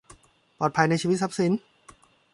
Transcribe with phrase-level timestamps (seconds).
[0.57, 1.51] ปลอดภัยในชีวิตทรัพย์สิน